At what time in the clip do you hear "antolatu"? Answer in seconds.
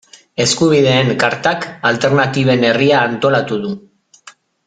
3.11-3.59